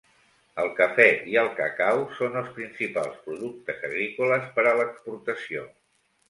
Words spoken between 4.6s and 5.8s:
a l'exportació.